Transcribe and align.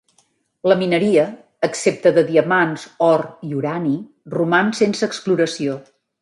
La 0.69 0.75
mineria, 0.77 1.25
excepte 1.67 2.11
de 2.15 2.23
diamants, 2.29 2.87
or 3.09 3.25
i 3.49 3.53
urani, 3.59 3.93
roman 4.39 4.73
sense 4.81 5.11
exploració. 5.13 5.79